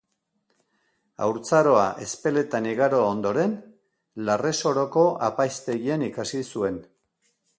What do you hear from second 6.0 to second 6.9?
ikasi zuen.